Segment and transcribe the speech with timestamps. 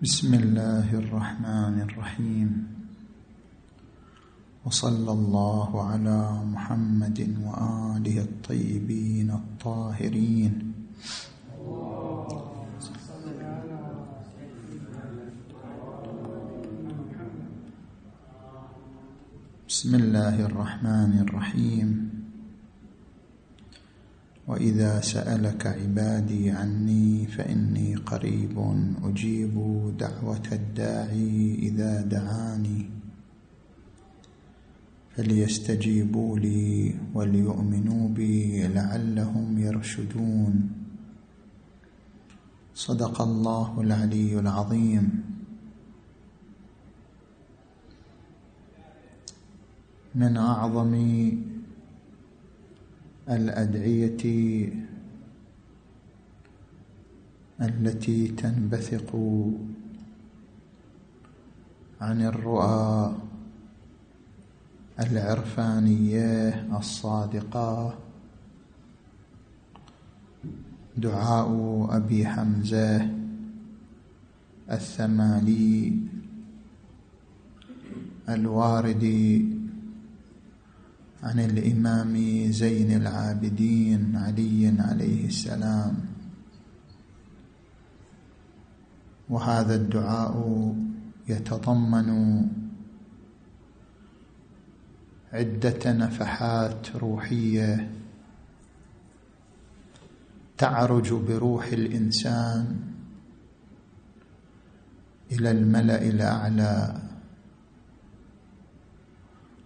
[0.00, 2.50] بسم الله الرحمن الرحيم.
[4.64, 10.72] وصلى الله على محمد وآله الطيبين الطاهرين.
[19.68, 22.19] بسم الله الرحمن الرحيم.
[24.50, 28.58] وإذا سألك عبادي عني فإني قريب
[29.04, 29.54] أجيب
[29.98, 32.90] دعوة الداعي إذا دعاني.
[35.14, 40.70] فليستجيبوا لي وليؤمنوا بي لعلهم يرشدون.
[42.74, 45.06] صدق الله العلي العظيم.
[50.14, 50.94] من أعظم
[53.28, 54.22] الأدعية
[57.60, 59.10] التي تنبثق
[62.00, 63.14] عن الرؤى
[65.00, 67.98] العرفانية الصادقة.
[70.96, 71.48] دعاء
[71.90, 73.10] أبي حمزة
[74.70, 75.96] الثمالي
[78.28, 79.04] الوارد
[81.22, 82.16] عن الإمام
[82.52, 85.94] زين العابدين علي عليه السلام.
[89.28, 90.74] وهذا الدعاء
[91.28, 92.10] يتضمن
[95.32, 97.90] عدة نفحات روحية
[100.58, 102.76] تعرج بروح الإنسان
[105.32, 107.09] إلى الملأ الأعلى.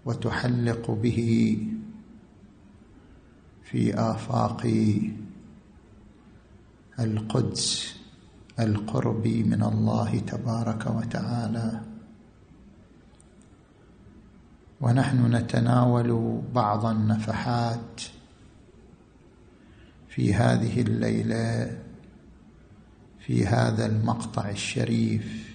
[0.06, 1.58] وتحلق به
[3.62, 4.66] في آفاق
[7.00, 7.96] القدس
[8.58, 11.80] القرب من الله تبارك وتعالى.
[14.80, 18.02] ونحن نتناول بعض النفحات
[20.08, 21.78] في هذه الليلة
[23.18, 25.53] في هذا المقطع الشريف.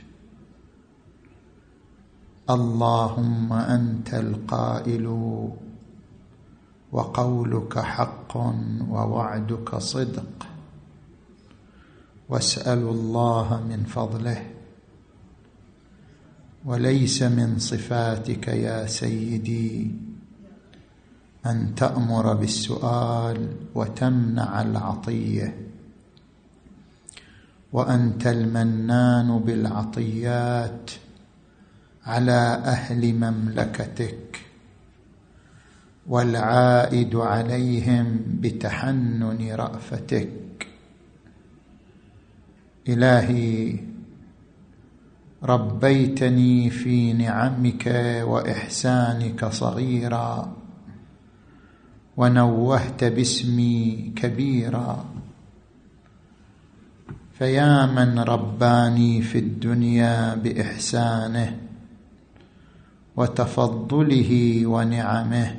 [2.49, 5.07] اللهم أنت القائل
[6.91, 8.37] وقولك حق
[8.89, 10.47] ووعدك صدق.
[12.29, 14.45] واسالوا الله من فضله.
[16.65, 19.91] وليس من صفاتك يا سيدي
[21.45, 25.57] أن تأمر بالسؤال وتمنع العطية.
[27.73, 30.91] وأنت المنان بالعطيات
[32.09, 34.39] على أهل مملكتك
[36.07, 40.67] والعائد عليهم بتحنن رأفتك.
[42.87, 43.79] إلهي
[45.43, 47.85] ربيتني في نعمك
[48.25, 50.57] وإحسانك صغيرا
[52.17, 55.05] ونوهت باسمي كبيرا.
[57.33, 61.68] فيا من رباني في الدنيا بإحسانه
[63.19, 65.55] وتفضله ونعمه.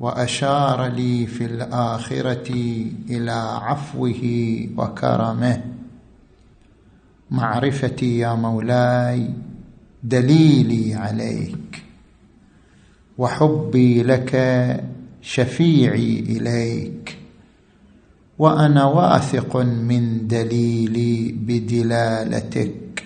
[0.00, 2.52] وأشار لي في الآخرة
[3.10, 3.30] إلى
[3.62, 4.22] عفوه
[4.76, 5.64] وكرمه.
[7.30, 9.30] معرفتي يا مولاي
[10.02, 11.82] دليلي عليك
[13.18, 14.32] وحبي لك
[15.22, 17.18] شفيعي إليك
[18.38, 23.04] وأنا واثق من دليلي بدلالتك.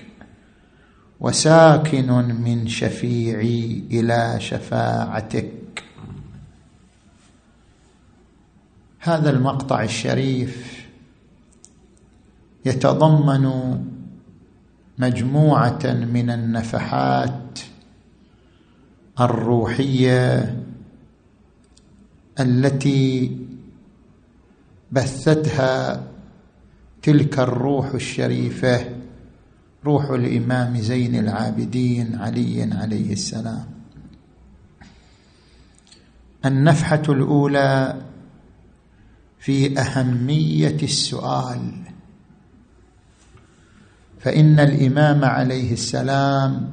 [1.20, 5.84] وساكن من شفيعي إلى شفاعتك.
[9.00, 10.86] هذا المقطع الشريف
[12.64, 13.78] يتضمن
[14.98, 17.58] مجموعة من النفحات
[19.20, 20.56] الروحية
[22.40, 23.36] التي
[24.92, 26.04] بثتها
[27.02, 28.97] تلك الروح الشريفة
[29.88, 33.66] روح الإمام زين العابدين علي عليه السلام.
[36.44, 38.02] النفحة الأولى
[39.38, 41.72] في أهمية السؤال.
[44.20, 46.70] فإن الإمام عليه السلام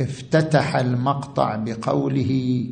[0.00, 2.66] افتتح المقطع بقوله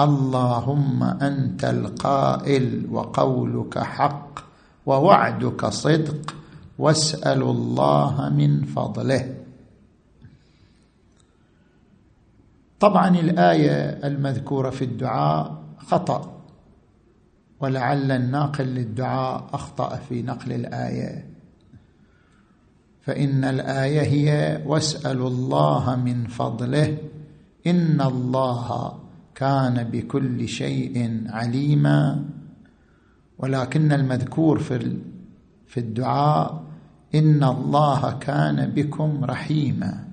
[0.00, 4.40] اللهم أنت القائل وقولك حق
[4.86, 6.39] ووعدك صدق.
[6.80, 9.34] واسألوا الله من فضله.
[12.80, 16.40] طبعا الآية المذكورة في الدعاء خطأ
[17.60, 21.26] ولعل الناقل للدعاء أخطأ في نقل الآية.
[23.00, 26.98] فإن الآية هي واسألوا الله من فضله
[27.66, 28.98] إن الله
[29.34, 32.24] كان بكل شيء عليما.
[33.38, 34.96] ولكن المذكور في
[35.66, 36.69] في الدعاء
[37.14, 40.04] ان الله كان بكم رحيما.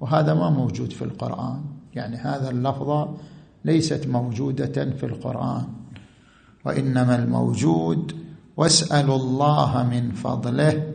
[0.00, 1.64] وهذا ما موجود في القرآن.
[1.94, 3.16] يعني هذا اللفظه
[3.64, 5.66] ليست موجودة في القرآن.
[6.64, 8.16] وإنما الموجود
[8.56, 10.92] واسألوا الله من فضله.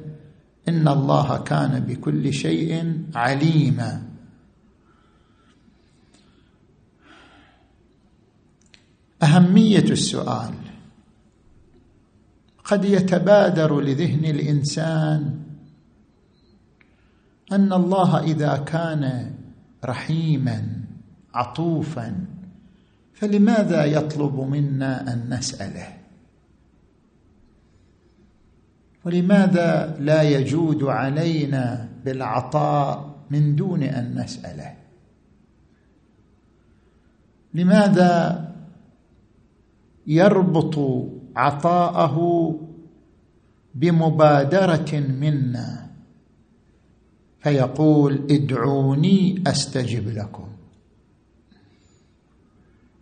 [0.68, 4.02] ان الله كان بكل شيء عليما.
[9.24, 10.63] أهمية السؤال.
[12.64, 15.40] قد يتبادر لذهن الإنسان
[17.52, 19.32] أن الله إذا كان
[19.86, 20.82] رحيما
[21.34, 22.26] عطوفا
[23.14, 25.88] فلماذا يطلب منا أن نسأله؟
[29.06, 34.74] ولماذا لا يجود علينا بالعطاء من دون أن نسأله؟
[37.54, 38.44] لماذا
[40.08, 42.56] يربط عطاءه
[43.76, 45.90] بمبادرة منا.
[47.40, 50.48] فيقول ادعوني أستجب لكم.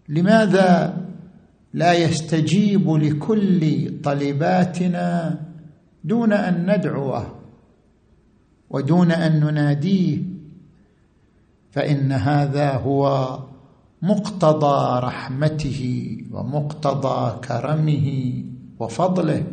[0.09, 0.97] لماذا
[1.73, 5.41] لا يستجيب لكل طلباتنا
[6.03, 7.35] دون أن ندعوه
[8.69, 10.17] ودون أن نناديه؟
[11.71, 13.39] فإن هذا هو
[14.01, 15.81] مقتضى رحمته
[16.31, 18.07] ومقتضى كرمه
[18.79, 19.43] وفضله.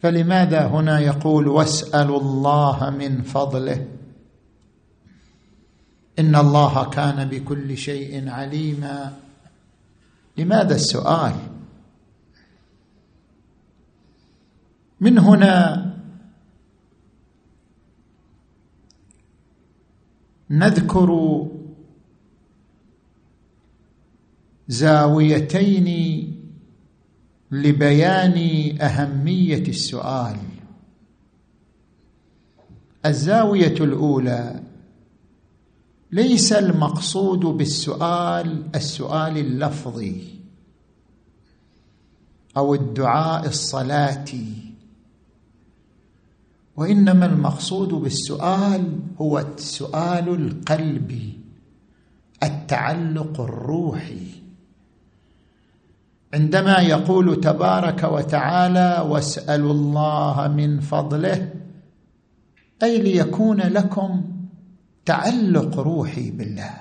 [0.00, 3.86] فلماذا هنا يقول واسالوا الله من فضله؟
[6.18, 9.16] إن الله كان بكل شيء عليما.
[10.36, 11.34] لماذا السؤال؟
[15.00, 15.86] من هنا
[20.50, 21.10] نذكر
[24.68, 25.88] زاويتين
[27.50, 28.38] لبيان
[28.80, 30.36] أهمية السؤال.
[33.06, 34.62] الزاوية الأولى
[36.12, 40.22] ليس المقصود بالسؤال السؤال اللفظي
[42.56, 44.52] أو الدعاء الصلاتي
[46.76, 51.38] وإنما المقصود بالسؤال هو السؤال القلبي
[52.42, 54.45] التعلق الروحي.
[56.34, 61.52] عندما يقول تبارك وتعالى واسألوا الله من فضله
[62.82, 64.24] أي ليكون لكم
[65.04, 66.74] تعلق روحي بالله.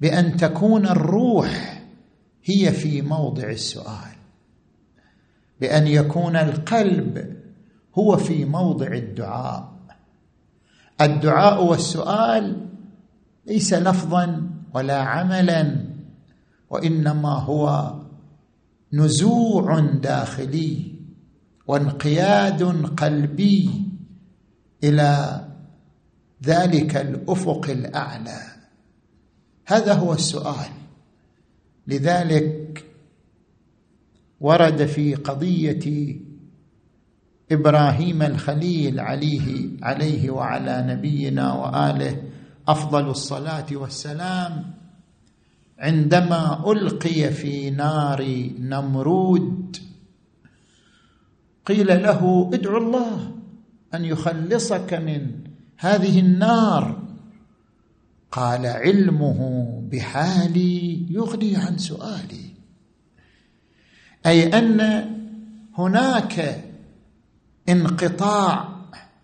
[0.00, 1.82] بأن تكون الروح
[2.44, 4.18] هي في موضع السؤال.
[5.60, 7.36] بأن يكون القلب
[7.98, 9.72] هو في موضع الدعاء.
[11.00, 12.66] الدعاء والسؤال
[13.46, 15.87] ليس لفظا ولا عملا.
[16.70, 17.94] وإنما هو
[18.92, 20.94] نزوع داخلي
[21.66, 22.62] وانقياد
[22.96, 23.70] قلبي
[24.84, 25.44] إلى
[26.44, 28.40] ذلك الأفق الأعلى.
[29.66, 30.70] هذا هو السؤال.
[31.86, 32.84] لذلك
[34.40, 36.16] ورد في قضية
[37.52, 42.22] إبراهيم الخليل عليه عليه وعلى نبينا وآله
[42.68, 44.77] أفضل الصلاة والسلام
[45.78, 49.76] عندما ألقي في نار نمرود
[51.66, 53.34] قيل له ادعو الله
[53.94, 55.30] أن يخلصك من
[55.76, 57.02] هذه النار.
[58.32, 62.50] قال علمه بحالي يغني عن سؤالي.
[64.26, 64.80] أي أن
[65.74, 66.64] هناك
[67.68, 68.68] انقطاع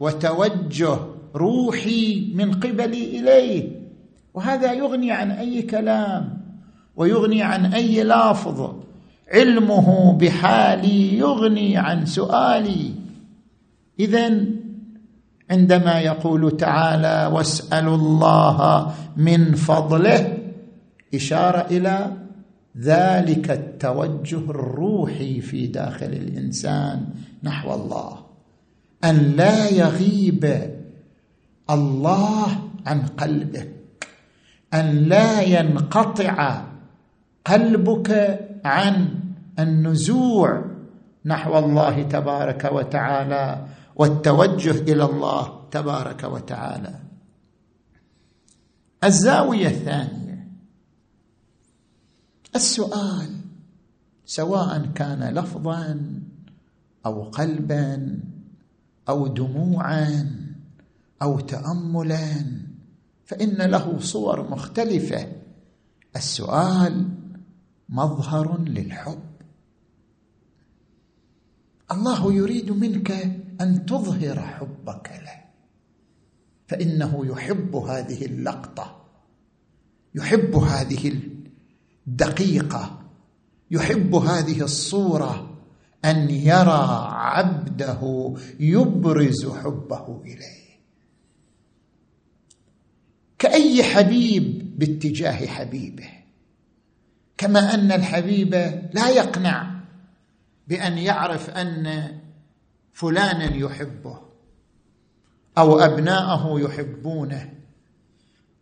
[0.01, 0.99] وتوجه
[1.35, 3.81] روحي من قبلي إليه
[4.35, 6.44] وهذا يغني عن أي كلام؟
[6.97, 8.71] ويغني عن أي لافظ.
[9.33, 12.95] علمه بحالي يغني عن سؤالي.
[14.01, 14.45] اذا
[15.51, 20.39] عندما يقول تعالى واسألوا الله من فضله
[21.15, 22.13] إشارة إلى
[22.79, 27.07] ذلك التوجه الروحي في داخل الإنسان
[27.43, 28.19] نحو الله.
[29.05, 30.71] أن لا يغيب
[31.71, 32.49] الله
[32.87, 33.71] عن قلبك.
[34.75, 36.65] أن لا ينقطع
[37.45, 39.21] قلبك عن
[39.59, 40.65] النزوع
[41.25, 46.95] نحو الله تبارك وتعالى والتوجه إلى الله تبارك وتعالى؟
[49.05, 50.49] الزاوية الثانية.
[52.57, 53.41] السؤال
[54.25, 56.13] سواء كان لفظا
[57.07, 58.21] أو قلبا
[59.09, 60.31] أو دموعا
[61.23, 62.47] أو تاملا
[63.25, 65.33] فإن له صور مختلفة.
[66.17, 67.09] السؤال
[67.95, 69.23] مظهر للحب.
[71.93, 73.11] الله يريد منك
[73.61, 75.45] أن تظهر حبك له.
[76.67, 79.05] فإنه يحب هذه اللقطة.
[80.15, 81.21] يحب هذه
[82.07, 83.03] الدقيقة.
[83.71, 85.51] يحب هذه الصورة.
[86.05, 90.65] أن يرى عبده يبرز حبه إليه.
[93.39, 96.14] كأي حبيب باتجاه حبيبه.
[97.37, 98.55] كما أن الحبيب
[98.93, 99.75] لا يقنع
[100.69, 102.13] بأن يعرف أن
[102.93, 104.19] فلانا يحبه
[105.59, 107.53] أو أبناءه يحبونه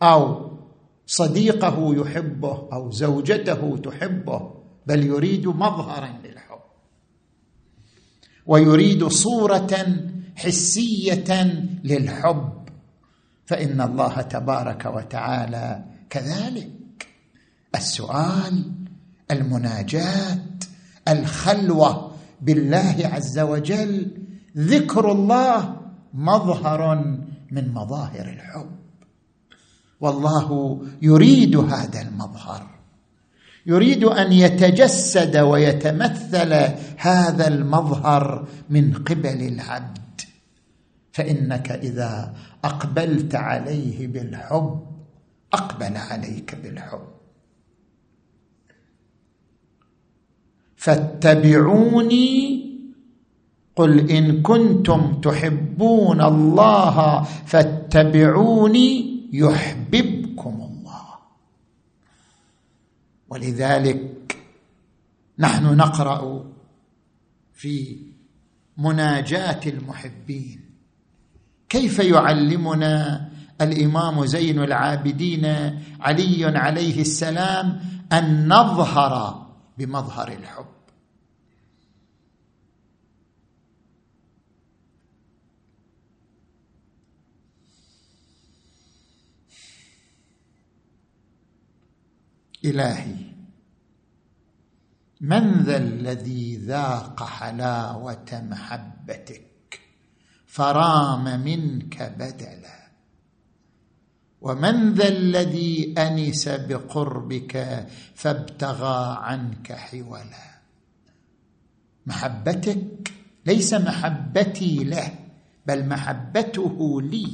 [0.02, 0.52] أو
[1.06, 4.54] صديقه يحبه أو زوجته تحبه
[4.86, 6.60] بل يريد مظهرا للحب.
[8.46, 9.96] ويريد صورة
[10.36, 11.44] حسية
[11.84, 12.68] للحب.
[13.46, 16.81] فإن الله تبارك وتعالى كذلك.
[17.74, 18.72] السؤال
[19.30, 20.64] المناجات
[21.08, 22.12] الخلوة
[22.42, 24.10] بالله عز وجل.
[24.56, 25.76] ذكر الله
[26.14, 26.94] مظهر
[27.50, 28.70] من مظاهر الحب.
[30.00, 32.66] والله يريد هذا المظهر.
[33.66, 36.52] يريد أن يتجسد ويتمثل
[36.96, 40.20] هذا المظهر من قبل العبد.
[41.12, 44.80] فإنك إذا أقبلت عليه بالحب
[45.52, 47.21] أقبل عليك بالحب.
[50.82, 52.62] فاتبعوني
[53.76, 61.04] قل إن كنتم تحبون الله فاتبعوني يحببكم الله.
[63.28, 64.36] ولذلك
[65.38, 66.44] نحن نقرأ
[67.52, 67.96] في
[68.78, 70.60] مناجاة المحبين.
[71.68, 73.28] كيف يعلمنا
[73.60, 75.44] الإمام زين العابدين
[76.00, 77.80] علي عليه السلام
[78.12, 79.41] أن نظهر
[79.78, 80.66] بمظهر الحب.
[92.64, 93.32] إلهي
[95.20, 99.80] من ذا الذي ذاق حلاوة محبتك؟
[100.46, 102.81] فرام منك بدلا.
[104.42, 110.52] ومن ذا الذي أنس بقربك فابتغى عنك حولا.
[112.06, 113.12] محبتك
[113.46, 115.12] ليس محبتي له
[115.66, 117.28] بل محبته لي.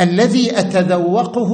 [0.00, 1.52] الذي أتذوقه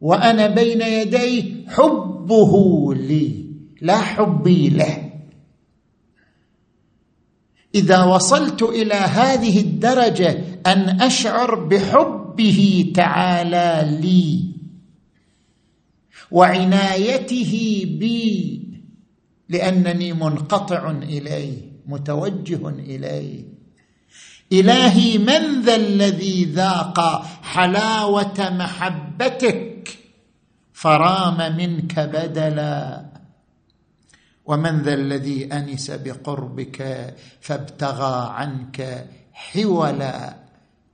[0.00, 2.52] وأنا بين يديه حبه
[2.94, 3.46] لي
[3.80, 5.05] لا حبي له.
[7.76, 14.44] إذا وصلت إلى هذه الدرجة أن أشعر بحبه تعالى لي
[16.30, 18.62] وعنايته بي
[19.48, 23.44] لأنني منقطع إليه متوجه إليه.
[24.52, 29.98] إلهي من ذا الذي ذاق حلاوة محبتك؟
[30.72, 33.05] فرام منك بدلا.
[34.46, 40.36] ومن ذا الذي أنس بقربك فابتغى عنك حولا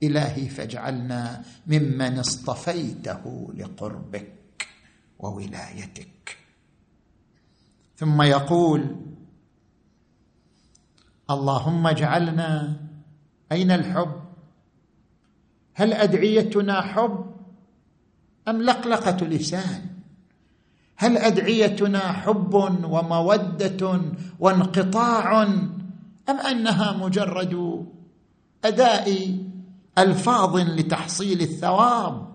[0.03, 4.67] إلهي فاجعلنا ممن اصطفيته لقربك
[5.19, 6.37] وولايتك.
[7.97, 8.95] ثم يقول
[11.29, 12.77] اللهم اجعلنا
[13.51, 14.23] أين الحب؟
[15.73, 17.35] هل أدعيتنا حب
[18.47, 19.92] أم لقلقة لسان؟
[21.03, 24.01] هل أدعيتنا حب ومودة
[24.39, 25.43] وانقطاع
[26.29, 27.85] أم أنها مجرد
[28.65, 29.37] أداء
[29.97, 32.27] ألفاظ لتحصيل الثواب؟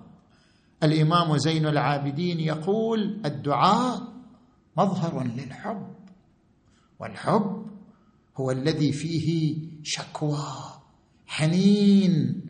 [0.82, 4.02] الإمام زين العابدين يقول الدعاء
[4.76, 5.86] مظهر للحب
[7.00, 7.66] والحب
[8.36, 10.44] هو الذي فيه شكوى
[11.26, 12.40] حنين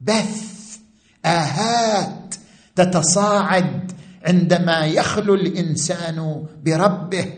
[0.00, 0.78] بث
[1.24, 2.34] آهات
[2.76, 3.79] تتصاعد
[4.26, 7.34] عندما يخلو الإنسان بربه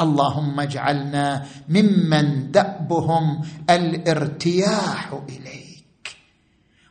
[0.00, 6.16] اللهم اجعلنا ممن دأبهم الارتياح إليك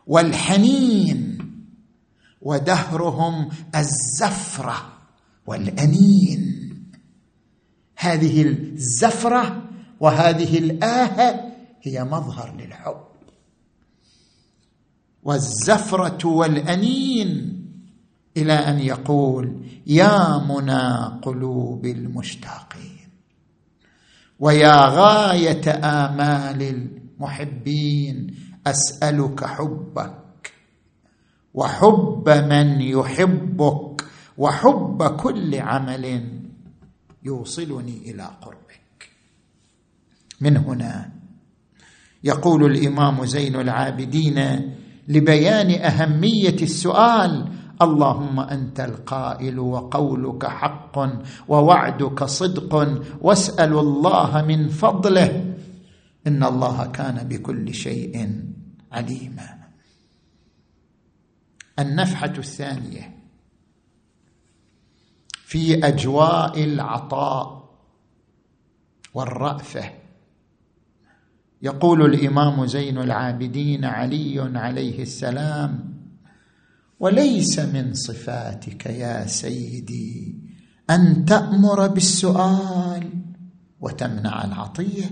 [0.07, 1.37] والحنين
[2.41, 4.93] ودهرهم الزفرة
[5.47, 6.53] والأنين.
[7.97, 9.63] هذه الزفرة
[9.99, 13.01] وهذه الآهة هي مظهر للحب.
[15.23, 17.56] والزفرة والأنين
[18.37, 23.09] إلى أن يقول يا منى قلوب المشتاقين
[24.39, 28.35] ويا غاية آمال المحبين
[28.67, 30.53] أسألك حبك
[31.53, 34.03] وحب من يحبك
[34.37, 36.31] وحب كل عمل
[37.23, 39.09] يوصلني إلى قربك.
[40.41, 41.11] من هنا
[42.23, 44.39] يقول الإمام زين العابدين
[45.07, 50.95] لبيان أهمية السؤال اللهم أنت القائل وقولك حق
[51.47, 55.55] ووعدك صدق واسأل الله من فضله.
[56.27, 58.43] إن الله كان بكل شيء
[58.91, 59.49] عليما.
[61.79, 63.17] النفحة الثانية.
[65.29, 67.69] في أجواء العطاء
[69.13, 69.91] والرأفة.
[71.61, 75.96] يقول الإمام زين العابدين علي عليه السلام
[76.99, 80.35] وليس من صفاتك يا سيدي
[80.89, 83.09] أن تأمر بالسؤال
[83.79, 85.11] وتمنع العطية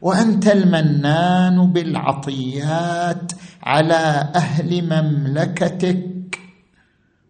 [0.00, 3.32] وانت المنان بالعطيات
[3.62, 6.38] على أهل مملكتك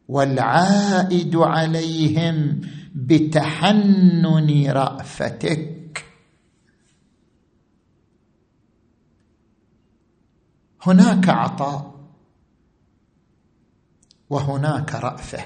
[0.08, 2.60] والعائد عليهم
[2.94, 6.04] بتحنن رأفتك.
[10.82, 11.91] هناك عطاء.
[14.32, 15.44] وهناك رأفة.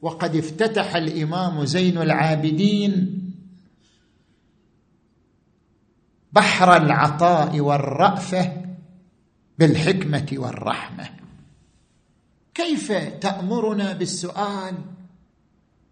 [0.00, 2.94] وقد افتتح الإمام زين العابدين
[6.32, 8.64] بحر العطاء والرأفة
[9.58, 11.10] بالحكمة والرحمة.
[12.54, 14.74] كيف تأمرنا بالسؤال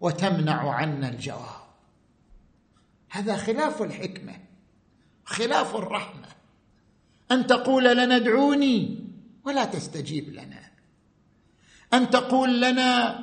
[0.01, 1.67] وتمنع عنا الجواب؟
[3.09, 4.33] هذا خلاف الحكمة
[5.25, 6.27] خلاف الرحمة.
[7.31, 8.99] أن تقول لنا ادعوني
[9.45, 10.66] ولا تستجيب لنا.
[11.93, 13.19] أن تقول لنا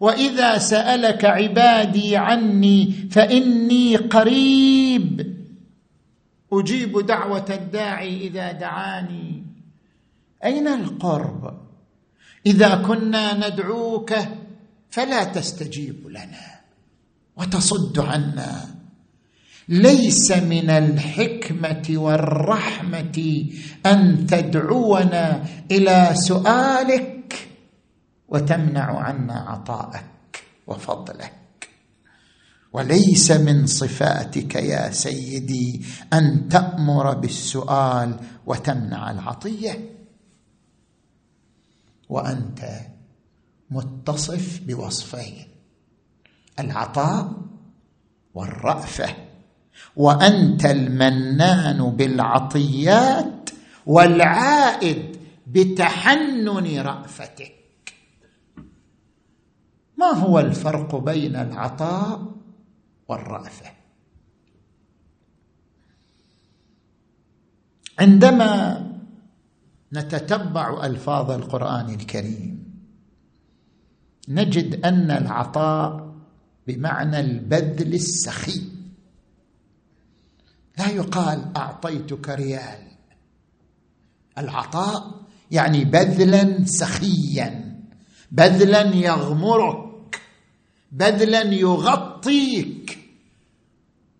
[0.00, 5.36] وإذا سألك عبادي عني فإني قريب.
[6.52, 9.42] أجيب دعوة الداعي إذا دعاني.
[10.44, 11.60] أين القرب؟
[12.46, 14.14] إذا كنا ندعوك
[14.90, 16.60] فلا تستجيب لنا
[17.36, 18.78] وتصد عنا.
[19.68, 23.44] ليس من الحكمة والرحمة
[23.86, 27.47] أن تدعونا إلى سؤالك
[28.28, 31.32] وتمنع عنا عطاءك وفضلك.
[32.72, 39.94] وليس من صفاتك يا سيدي أن تأمر بالسؤال وتمنع العطية.
[42.08, 42.60] وأنت
[43.70, 45.48] متصف بوصفين
[46.58, 47.32] العطاء
[48.34, 49.16] والرأفة.
[49.96, 53.50] وأنت المنان بالعطيات
[53.86, 57.57] والعائد بتحنن رأفتك.
[59.98, 62.34] ما هو الفرق بين العطاء
[63.08, 63.70] والرأفة؟
[67.98, 68.84] عندما
[69.92, 72.68] نتتبع ألفاظ القرآن الكريم
[74.28, 76.14] نجد أن العطاء
[76.66, 78.62] بمعنى البذل السخي.
[80.78, 82.88] لا يقال أعطيتك ريال.
[84.38, 87.78] العطاء يعني بذلا سخيا
[88.32, 89.87] بذلا يغمرك.
[90.92, 92.98] بذلا يغطيك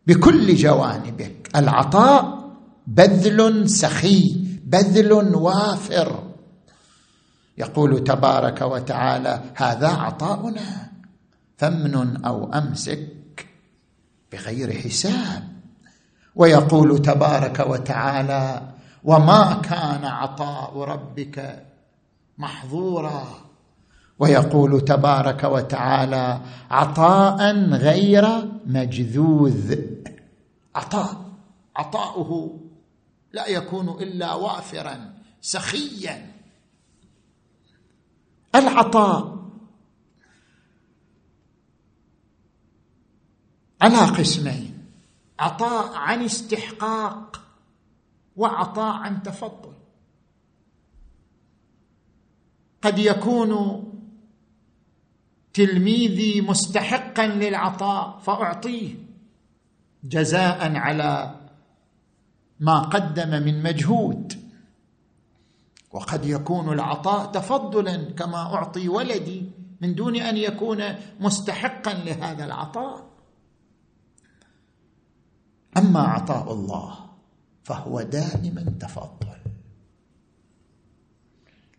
[0.06, 1.50] بكل جوانبك.
[1.56, 2.50] العطاء
[2.86, 6.24] بذل سخي بذل وافر.
[7.58, 10.90] يقول تبارك وتعالى هذا عطاؤنا
[11.56, 13.46] فمن أو أمسك
[14.32, 15.48] بغير حساب.
[16.36, 18.68] ويقول تبارك وتعالى
[19.04, 21.64] وما كان عطاء ربك
[22.38, 23.47] محظورا.
[24.18, 29.76] ويقول تبارك وتعالى عطاء غير مجذوذ.
[30.74, 31.28] عطاء
[31.76, 32.60] عطاؤه
[33.32, 36.32] لا يكون إلا وافرا سخيا.
[38.54, 39.38] العطاء
[43.80, 44.84] على قسمين
[45.38, 47.40] عطاء عن استحقاق
[48.36, 49.72] وعطاء عن تفضل.
[52.82, 53.84] قد يكون
[55.58, 58.94] تلميذي مستحقا للعطاء فأعطيه
[60.04, 61.34] جزاء على
[62.60, 64.32] ما قدم من مجهود.
[65.90, 70.84] وقد يكون العطاء تفضلا كما أعطي ولدي من دون أن يكون
[71.20, 73.08] مستحقا لهذا العطاء.
[75.76, 76.94] أما عطاء الله
[77.64, 79.38] فهو دائما تفضل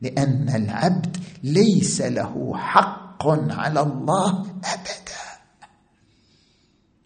[0.02, 3.09] لأن العبد ليس له حق
[3.52, 4.62] على الله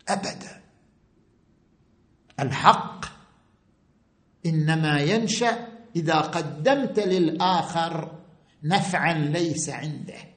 [0.10, 0.62] أبدا.
[2.39, 3.06] الحق
[4.45, 8.19] إنما ينشأ إذا قدمت للآخر
[8.63, 10.34] نفعا ليس عنده.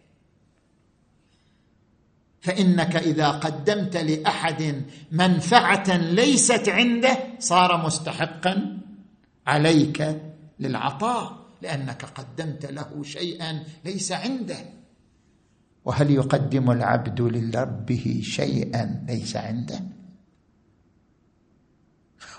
[2.40, 8.78] فإنك إذا قدمت لأحد منفعة ليست عنده صار مستحقا
[9.46, 10.22] عليك
[10.60, 14.75] للعطاء لأنك قدمت له شيئا ليس عنده.
[15.86, 19.80] وهل يقدم العبد لربه شيئا ليس عنده؟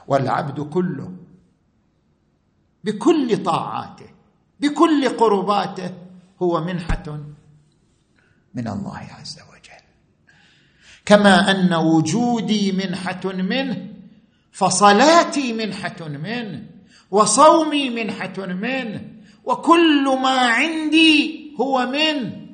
[0.08, 1.14] والعبد كله
[2.84, 4.10] بكل طاعاته
[4.60, 5.94] بكل قرباته
[6.42, 7.20] هو منحة
[8.54, 9.84] من الله عز وجل.
[11.06, 13.94] كما أن وجودي منحة منه
[14.52, 16.70] فصلاتي منحة منه
[17.12, 19.12] وصومي منحة منه
[19.44, 22.47] وكل ما عندي هو منه.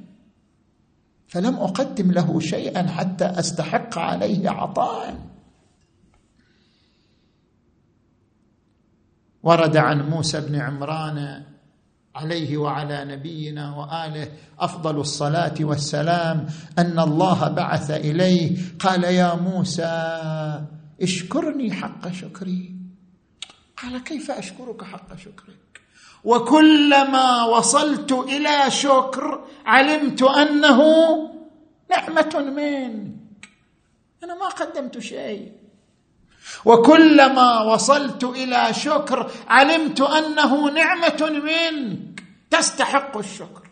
[1.33, 5.19] فلم أقدم له شيئا حتى أستحق عليه عطاء.
[9.43, 11.43] ورد عن موسى بن عمران
[12.15, 16.47] عليه وعلى نبينا وآله أفضل الصلاة والسلام
[16.79, 18.57] أن الله بعث إليه.
[18.79, 20.19] قال يا موسى
[21.01, 22.75] اشكرني حق شكري.
[23.77, 25.81] قال كيف أشكرك حق شكرك؟
[26.23, 30.79] وكلما وصلت إلى شكر علمت أنه
[31.89, 33.49] نعمة منك.
[34.23, 35.51] أنا ما قدمت شيء.
[36.65, 42.23] وكلما وصلت إلى شكر علمت أنه نعمة منك.
[42.49, 43.69] تستحق الشكر.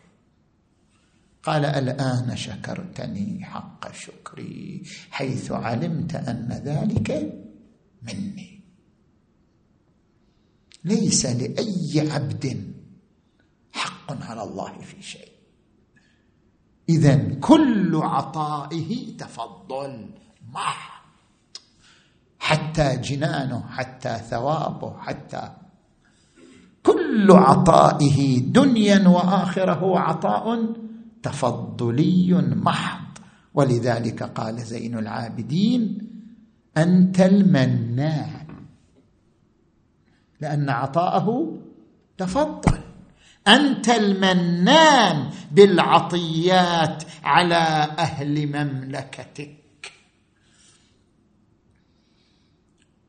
[1.43, 7.33] قال الآن شكرتني حق شكري حيث علمت أن ذلك
[8.03, 8.60] مني.
[10.83, 12.73] ليس لأي عبد
[13.71, 15.31] حق على الله في شيء.
[16.89, 20.05] اذا كل عطائه تفضل
[20.53, 21.01] محض
[22.39, 25.51] حتى جنانه حتى ثوابه حتى
[26.83, 30.73] كل عطائه دنيا وآخرة هو عطاء
[31.23, 33.17] تفضلي محض
[33.53, 36.07] ولذلك قال زين العابدين
[36.77, 38.40] أنت المنان
[40.41, 41.57] لأن عطاءه
[42.17, 42.81] تفضل.
[43.47, 47.55] أنت المنان بالعطيات على
[47.99, 49.57] أهل مملكتك.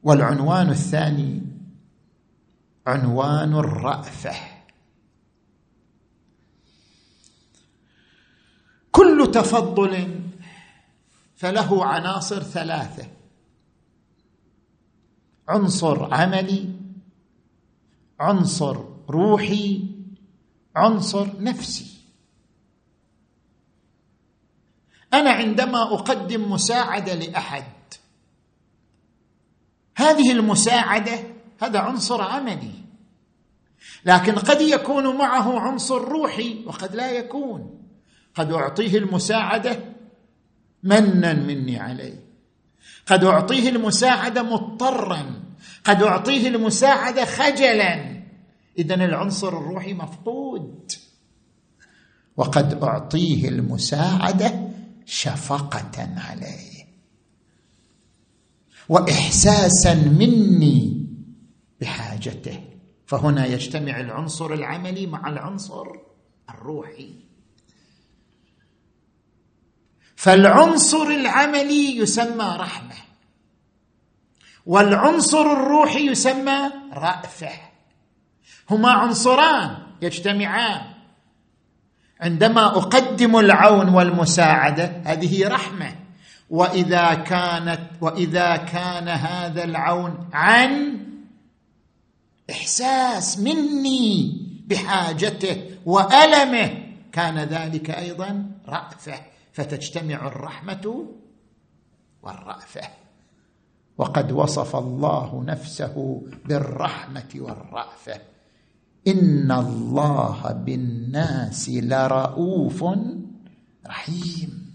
[0.02, 1.42] والعنوان الثاني
[2.86, 4.34] عنوان الرأفة.
[8.92, 10.20] كل تفضل
[11.36, 13.08] فله عناصر ثلاثة.
[15.48, 16.81] عنصر عملي
[18.22, 18.76] عنصر
[19.10, 19.84] روحي
[20.76, 21.86] عنصر نفسي.
[25.14, 27.64] أنا عندما أقدم مساعدة لأحد
[29.96, 31.24] هذه المساعدة
[31.60, 32.72] هذا عنصر عملي
[34.04, 37.82] لكن قد يكون معه عنصر روحي وقد لا يكون.
[38.34, 39.78] قد أعطيه المساعدة
[40.82, 42.24] منا مني عليه.
[43.06, 45.42] قد أعطيه المساعدة مضطرا.
[45.84, 48.11] قد أعطيه المساعدة خجلا.
[48.78, 50.92] اذا العنصر الروحي مفقود.
[52.36, 54.68] وقد أعطيه المساعدة
[55.06, 56.86] شفقة عليه.
[58.88, 61.06] واحساسا مني
[61.80, 62.64] بحاجته.
[63.06, 65.86] فهنا يجتمع العنصر العملي مع العنصر
[66.50, 67.14] الروحي.
[70.16, 72.94] فالعنصر العملي يسمى رحمة.
[74.66, 77.71] والعنصر الروحي يسمى رأفة.
[78.70, 80.82] هما عنصران يجتمعان.
[82.20, 85.94] عندما أقدم العون والمساعدة هذه رحمة.
[86.50, 90.98] وإذا كانت وإذا كان هذا العون عن
[92.50, 96.70] إحساس مني بحاجته وألمه
[97.12, 99.14] كان ذلك أيضا رأفة.
[99.52, 101.06] فتجتمع الرحمة
[102.22, 102.80] والرأفة.
[103.98, 108.31] وقد وصف الله نفسه بالرحمة والرأفة.
[109.06, 112.84] ان الله بالناس لرؤوف
[113.86, 114.72] رحيم.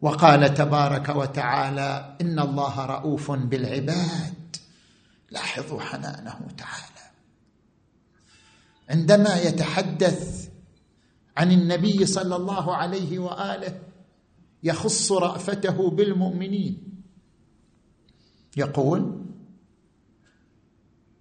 [0.00, 4.56] وقال تبارك وتعالى ان الله رؤوف بالعباد.
[5.30, 7.06] لاحظوا حنانه تعالى.
[8.90, 10.48] عندما يتحدث
[11.36, 13.80] عن النبي صلى الله عليه وآله
[14.62, 17.02] يخص رأفته بالمؤمنين.
[18.56, 19.25] يقول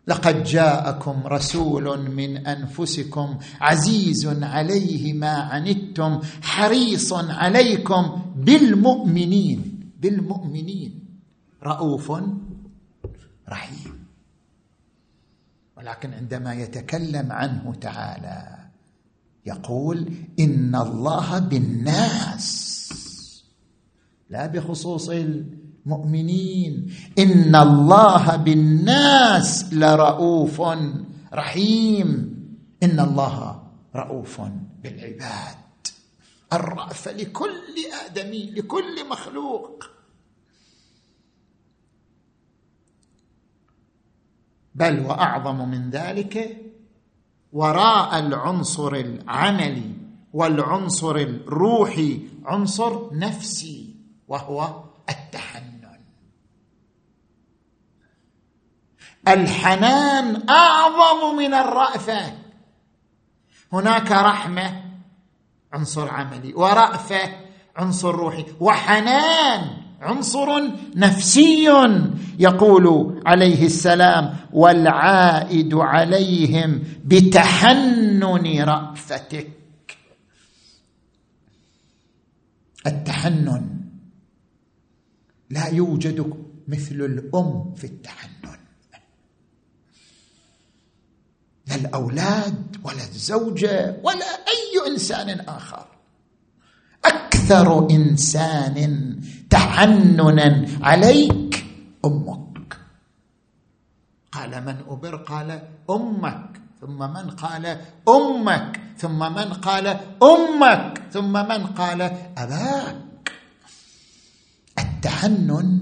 [0.08, 11.06] لقد جاءكم رسول من أنفسكم عزيز عليه ما عنتم حريص عليكم بالمؤمنين بالمؤمنين.
[11.63, 12.12] رؤوف
[13.50, 14.06] رحيم.
[15.78, 18.58] ولكن عندما يتكلم عنه تعالى
[19.46, 22.76] يقول إن الله بالناس
[24.30, 25.10] لا بخصوص
[25.86, 26.93] المؤمنين.
[27.19, 30.62] إن الله بالناس لرؤوف
[31.34, 32.10] رحيم.
[32.84, 33.63] إن الله
[33.95, 34.41] رؤوف
[34.84, 35.58] بالعباد.
[36.54, 39.84] الرأفة لكل آدمي لكل مخلوق.
[44.76, 46.62] بل وأعظم من ذلك
[47.54, 49.91] وراء العنصر العملي
[50.34, 53.95] والعنصر الروحي عنصر نفسي
[54.28, 55.75] وهو التحنن
[59.28, 62.34] الحنان أعظم من الرأفة.
[63.74, 64.84] هناك رحمة
[65.74, 67.34] عنصر عملي ورأفة
[67.76, 69.62] عنصر روحي وحنان
[70.02, 71.70] عنصر نفسي.
[72.40, 79.52] يقول عليه السلام والعائد عليهم بتحنن رأفتك.
[82.88, 83.82] التحنن
[85.50, 86.34] لا يوجد
[86.68, 88.64] مثل الأم في التحنن.
[91.67, 95.86] لا الأولاد ولا الزوجة ولا أي إنسان آخر.
[97.06, 98.78] أكثر إنسان
[99.49, 101.65] تحننا عليك
[102.06, 102.78] أمك.
[104.32, 109.88] قال من أبر قال أمك ثم من قال أمك ثم من قال
[110.23, 112.01] أمك ثم من قال
[112.38, 113.32] أباك.
[114.80, 115.82] التحنن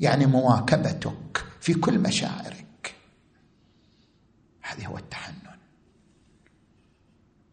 [0.00, 2.59] يعني مواكبتك في كل مشاعرك.
[4.70, 5.36] هذه هو التحنن.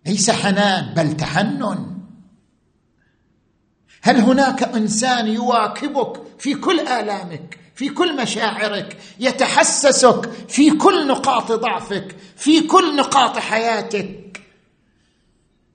[0.06, 1.98] ليس حنان بل تحنن.
[4.02, 12.16] هل هناك إنسان يواكبك في كل آلامك في كل مشاعرك يتحسسك في كل نقاط ضعفك
[12.36, 14.42] في كل نقاط حياتك؟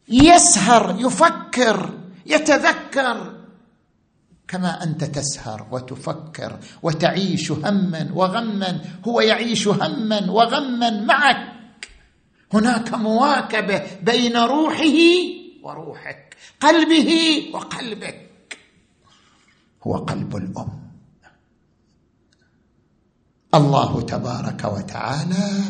[0.08, 3.31] يسهر يفكر يتذكر.
[4.52, 11.88] كما أنت تسهر وتفكر وتعيش هما وغما هو يعيش هما وغما معك.
[12.52, 14.98] هناك مواكبة بين روحه
[15.62, 17.10] وروحك قلبه
[17.54, 18.58] وقلبك.
[19.82, 20.82] هو قلب الأم.
[23.54, 25.64] الله تبارك وتعالى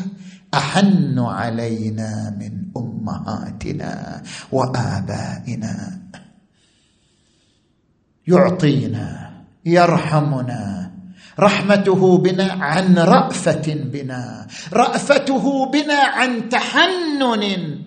[0.53, 6.01] أحن علينا من أمهاتنا وآبائنا.
[8.27, 9.33] يعطينا
[9.65, 10.91] يرحمنا.
[11.39, 14.47] رحمته بنا عن رأفة بنا.
[14.73, 17.79] رأفته بنا عن تحنن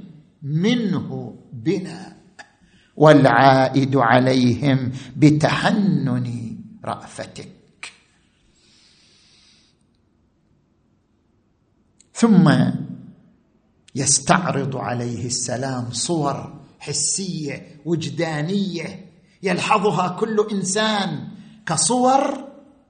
[0.42, 2.16] منه بنا.
[2.96, 7.56] والعائد عليهم بتحنن رأفتك.
[12.14, 12.52] ثم
[13.94, 19.05] يستعرض عليه السلام صور حسية وجدانية
[19.46, 21.28] يلحظها كل إنسان
[21.66, 22.44] كصور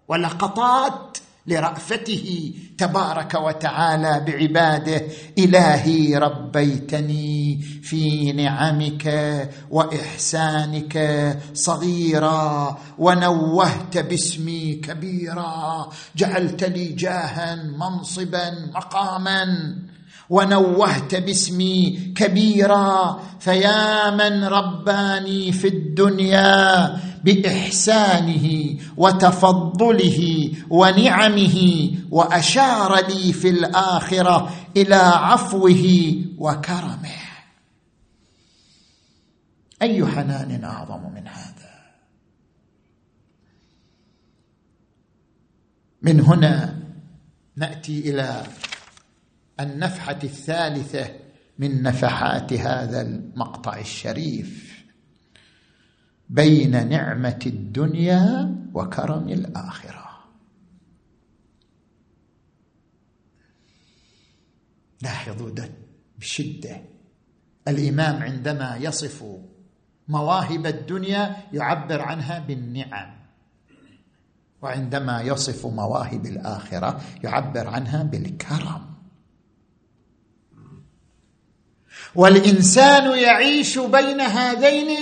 [0.09, 5.03] ولقطات لرأفته تبارك وتعالى بعباده
[5.39, 9.07] إلهي ربيتني في نعمك
[9.71, 10.97] وإحسانك
[11.55, 19.77] صغيرا ونوهت باسمي كبيرا جعلت لي جاها منصبا مقاما.
[20.31, 34.55] ونوهت باسمي كبيرا فيا من رباني في الدنيا بإحسانه وتفضله ونعمه وأشار لي في الآخرة
[34.77, 37.27] إلى عفوه وكرمه.
[39.83, 41.77] اي حنان أعظم من هذا.
[46.03, 46.77] من هنا
[47.57, 48.43] نأتي إلى
[49.61, 51.11] النفحة الثالثة
[51.59, 54.77] من نفحات هذا المقطع الشريف.
[56.29, 60.07] بين نعمة الدنيا وكرم الآخرة.
[65.03, 65.71] لاحظوا ده
[66.19, 66.83] بشدة.
[67.69, 69.25] الإمام عندما يصف
[70.09, 73.17] مواهب الدنيا يعبر عنها بالنعم
[74.63, 78.96] وعندما يصف مواهب الآخرة يعبر عنها بالكرم.
[82.17, 84.97] والإنسان يعيش بين هذين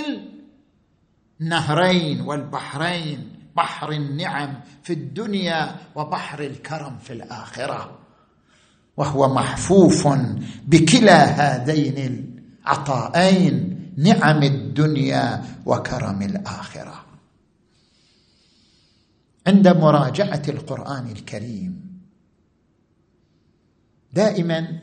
[1.41, 7.99] النهرين والبحرين بحر النعم في الدنيا وبحر الكرم في الآخرة.
[8.97, 10.07] وهو محفوف
[10.67, 12.27] بكلا هذين
[12.65, 17.05] العطاءين نعم الدنيا وكرم الآخرة.
[19.47, 21.99] عند مراجعة القرآن الكريم
[24.13, 24.79] دائما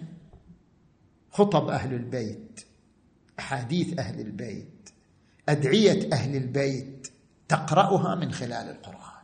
[1.32, 2.60] خطب أهل البيت
[3.38, 4.90] أحاديث أهل البيت
[5.48, 7.08] أدعية أهل البيت
[7.48, 9.22] تقرأها من خلال القرآن.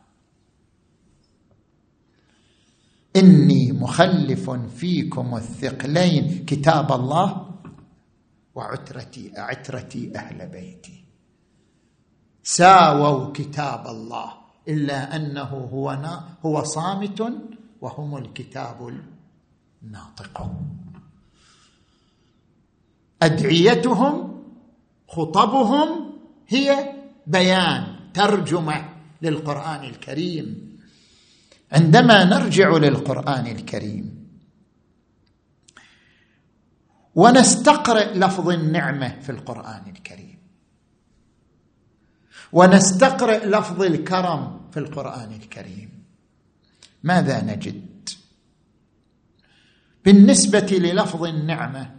[3.15, 7.49] إني مخلف فيكم الثقلين كتاب الله
[8.55, 11.05] وعترتي عترتي أهل بيتي.
[12.43, 14.33] ساووا كتاب الله
[14.67, 15.89] إلا أنه هو
[16.45, 17.33] هو صامت
[17.81, 19.01] وهم الكتاب
[19.83, 20.51] الناطق.
[23.21, 24.43] أدعيتهم
[25.07, 26.13] خطبهم
[26.47, 26.93] هي
[27.27, 28.89] بيان ترجمة
[29.21, 30.79] للقرآن الكريم.
[31.71, 34.27] عندما نرجع للقرآن الكريم
[37.15, 40.39] ونستقرئ لفظ النعمة في القرآن الكريم.
[42.51, 46.03] ونستقرئ لفظ الكرم في القرآن الكريم.
[47.03, 48.09] ماذا نجد؟
[50.05, 51.98] بالنسبة للفظ النعمة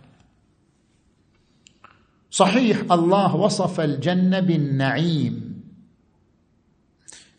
[2.30, 2.92] صحيح.
[2.92, 5.62] الله وصف الجنة بالنعيم.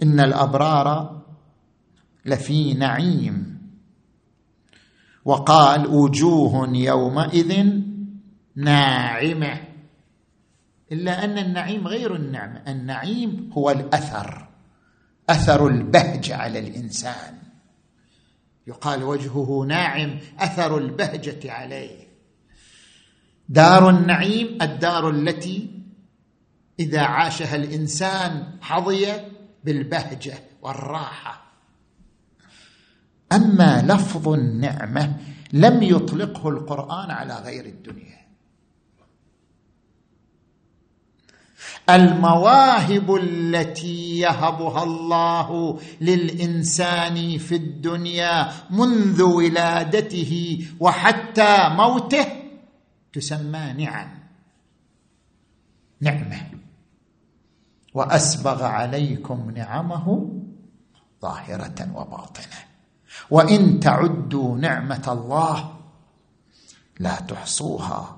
[0.04, 1.22] إن الأبرار
[2.26, 3.62] لفي نعيم.
[5.26, 7.82] وقال وجوه يومئذ
[8.56, 9.62] ناعمة.
[10.92, 12.64] إلا أن النعيم غير النعمة.
[12.68, 14.48] النعيم هو الأثر.
[15.30, 17.38] أثر البهجه على الإنسان.
[18.68, 20.20] يقال وجهه ناعم.
[20.40, 22.11] أثر البهجة عليه.
[23.52, 25.70] دار النعيم الدار التي
[26.80, 29.08] إذا عاشها الإنسان حظي
[29.64, 31.42] بالبهجة والراحة.
[33.32, 35.18] أما لفظ النعمة
[35.54, 38.22] لم يطلقه القرآن على غير الدنيا.
[41.90, 52.41] المواهب التي يهبها الله للإنسان في الدنيا منذ ولادته وحتى موته
[53.14, 54.10] تسمى نعم.
[56.02, 56.42] نعمة.
[57.94, 60.30] وأسبغ عليكم نعمه
[61.22, 62.60] ظاهرة وباطنة.
[63.30, 65.74] وإن تعدوا نعمة الله
[67.00, 68.18] لا تحصوها.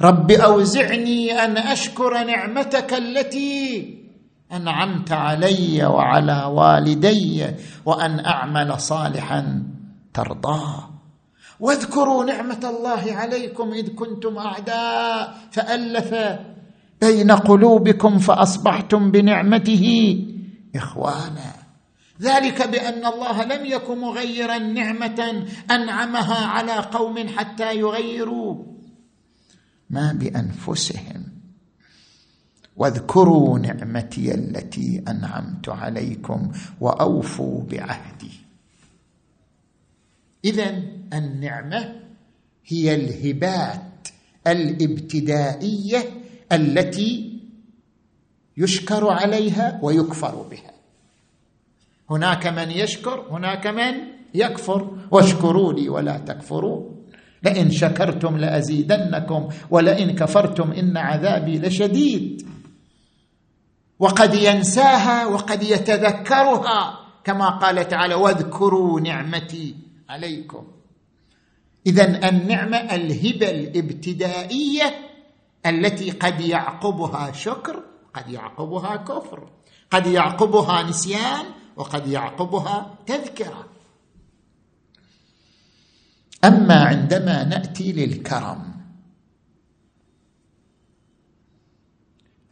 [0.00, 3.98] رب أوزعني أن أشكر نعمتك التي
[4.52, 7.46] أنعمت علي وعلى والدي
[7.84, 9.62] وأن أعمل صالحا
[10.14, 10.89] ترضاه.
[11.60, 16.14] واذكروا نعمة الله عليكم إذ كنتم أعداء فألف
[17.00, 19.84] بين قلوبكم فأصبحتم بنعمته
[20.76, 21.52] إخوانا.
[22.20, 28.64] ذلك بأن الله لم يكن مغيرا نعمة أنعمها على قوم حتى يغيروا
[29.90, 31.24] ما بأنفسهم.
[32.76, 38.39] واذكروا نعمتي التي أنعمت عليكم وأوفوا بعهدي.
[40.44, 41.94] اذا النعمة
[42.66, 44.08] هي الهبات
[44.46, 45.98] الإبتدائية
[46.52, 47.40] التي
[48.56, 50.72] يشكر عليها ويكفر بها.
[52.10, 53.94] هناك من يشكر هناك من
[54.34, 54.96] يكفر.
[55.10, 57.06] واشكروا لي ولا تكفرون
[57.42, 62.46] لئن شكرتم لأزيدنكم ولئن كفرتم إن عذابي لشديد.
[63.98, 70.66] وقد ينساها وقد يتذكرها كما قال تعالى واذكروا نعمتي عليكم.
[71.86, 75.10] اذا النعمة الهبة الابتدائية
[75.66, 79.50] التي قد يعقبها شكر قد يعقبها كفر
[79.90, 81.44] قد يعقبها نسيان
[81.76, 83.68] وقد يعقبها تذكرة.
[86.44, 88.74] أما عندما نأتي للكرم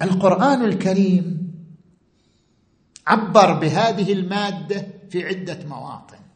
[0.03, 1.53] القرآن الكريم
[3.07, 6.28] عبر بهذه المادة في عدة مواطن.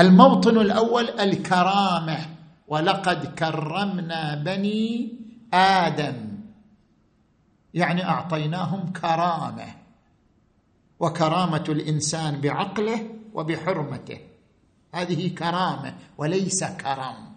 [0.00, 2.18] الموطن الأول الكرامة.
[2.68, 5.12] ولقد كرمنا بني
[5.54, 6.38] آدم.
[7.74, 9.66] يعني أعطيناهم كرامة.
[11.00, 14.18] وكرامة الإنسان بعقله وبحرمته.
[14.94, 17.32] هذه كرامة وليس كرم.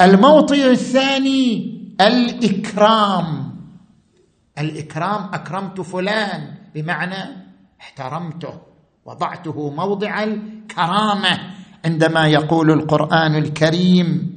[0.00, 3.56] الموطن الثاني الإكرام.
[4.58, 6.54] الإكرام أكرمت فلان.
[6.74, 7.36] بمعنى
[7.80, 8.71] احترمته.
[9.04, 11.38] وضعته موضع الكرامة
[11.84, 14.32] عندما يقول القرآن الكريم.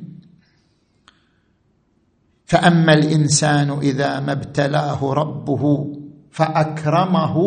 [2.45, 5.93] فأما الإنسان إذا ما ابتلاه ربه
[6.31, 7.37] فأكرمه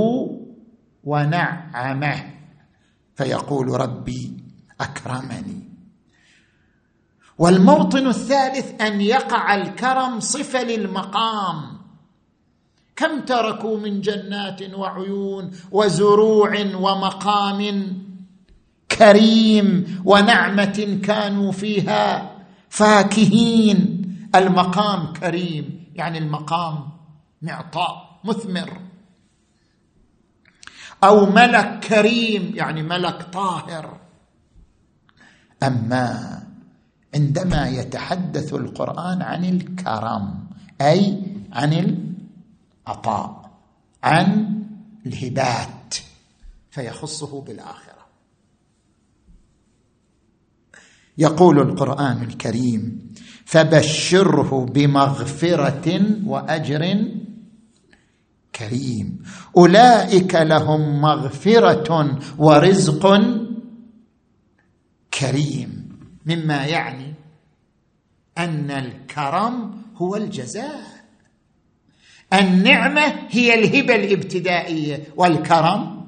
[1.05, 2.25] ونعمه.
[3.15, 4.45] فيقول ربي
[4.81, 5.69] أكرمني.
[7.39, 11.78] والموطن الثالث أن يقع الكرم صفة للمقام.
[12.99, 17.63] كم تركوا من جنات وعيون وزروع ومقام
[18.99, 22.31] كريم ونعمة كانوا فيها
[22.69, 23.79] فاكهين.
[24.35, 26.89] المقام كريم يعني المقام
[27.43, 28.81] معطاء مثمر.
[31.05, 33.97] أو ملك كريم يعني ملك طاهر.
[35.63, 36.43] أما
[37.15, 40.49] عندما يتحدث القرآن عن الكرم
[40.81, 41.23] أي
[41.53, 41.73] عن
[42.89, 43.51] العطاء
[44.03, 44.63] عن
[45.07, 45.95] الهبات
[46.71, 47.99] فيخصه بالآخرة.
[51.19, 53.13] يقول القرآن الكريم
[53.45, 57.09] فبشره بمغفرة وأجر
[58.55, 59.23] كريم.
[59.57, 63.21] أولئك لهم مغفرة ورزق
[65.15, 65.99] كريم.
[66.27, 67.15] مما يعني
[68.39, 70.98] أن الكرم هو الجزاء.
[72.33, 75.99] النعمة هي الهبة الابتدائية والكرم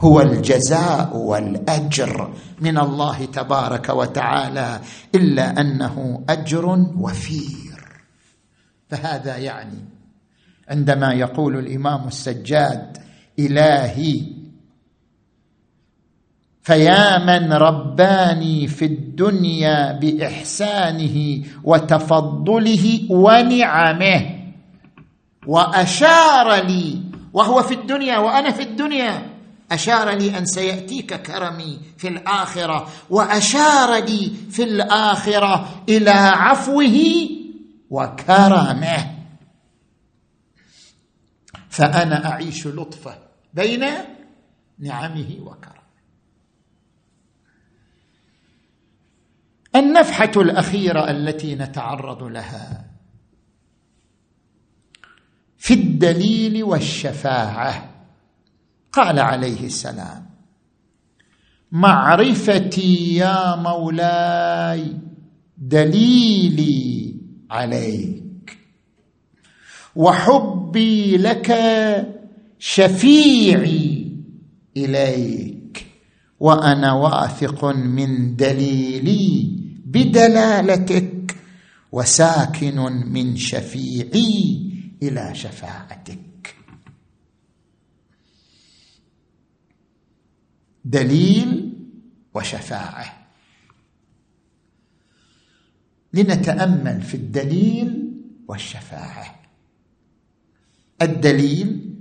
[0.00, 4.80] هو الجزاء والأجر من الله تبارك وتعالى
[5.14, 6.66] إلا أنه أجر
[6.98, 8.02] وفير.
[8.88, 9.78] فهذا يعني
[10.68, 12.98] عندما يقول الإمام السجاد
[13.38, 14.20] إلهي
[16.62, 24.35] فيا من رباني في الدنيا بإحسانه وتفضله ونعمه.
[25.46, 29.36] وأشار لي وهو في الدنيا وأنا في الدنيا
[29.72, 37.28] أشار لي أن سيأتيك كرمي في الآخرة وأشار لي في الآخرة إلى عفوه
[37.90, 39.16] وكرمه.
[41.70, 43.18] فأنا أعيش لطفه
[43.54, 43.84] بين
[44.78, 45.76] نعمه وكرمه.
[49.76, 52.85] النفحة الأخيرة التي نتعرض لها
[55.66, 57.90] في الدليل والشفاعة.
[58.92, 60.26] قال عليه السلام
[61.72, 64.96] معرفتي يا مولاي
[65.58, 67.14] دليلي
[67.50, 68.58] عليك
[69.96, 71.50] وحبي لك
[72.58, 74.12] شفيعي
[74.76, 75.86] إليك
[76.40, 79.50] وأنا واثق من دليلي
[79.86, 81.36] بدلالتك
[81.92, 82.76] وساكن
[83.12, 84.65] من شفيعي
[85.02, 86.56] إلى شفاعتك.
[90.84, 91.72] دليل
[92.34, 93.26] وشفاعة.
[96.12, 98.12] لنتأمل في الدليل
[98.48, 99.42] والشفاعة.
[101.02, 101.94] الدليل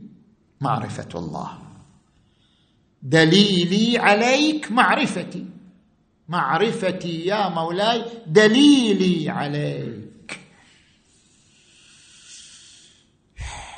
[0.61, 1.61] معرفة الله.
[3.03, 5.45] دليلي عليك معرفتي.
[6.29, 10.04] معرفتي يا مولاي دليلي عليك.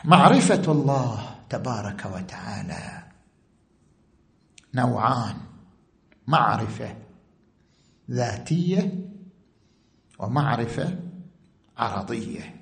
[0.07, 3.03] معرفة الله تبارك وتعالى.
[4.73, 5.35] نوعان.
[6.27, 6.95] معرفة
[8.11, 9.09] ذاتية
[10.19, 10.99] ومعرفة
[11.77, 12.55] عرضية.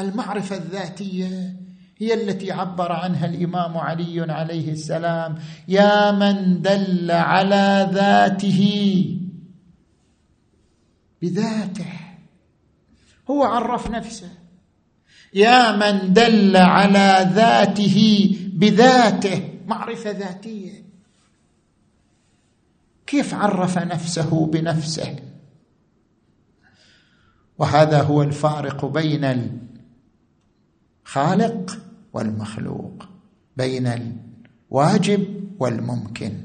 [0.00, 1.56] المعرفة الذاتية
[1.98, 5.38] هي التي عبر عنها الإمام علي عليه السلام.
[5.68, 8.60] يا من دل على ذاته.
[11.22, 11.92] بذاته.
[13.30, 14.43] هو عرف نفسه.
[15.34, 20.84] يا من دل على ذاته بذاته معرفة ذاتية.
[23.06, 25.16] كيف عرف نفسه بنفسه؟
[27.58, 29.54] وهذا هو الفارق بين
[31.06, 31.78] الخالق
[32.12, 33.08] والمخلوق
[33.56, 34.16] بين
[34.70, 36.40] الواجب والممكن.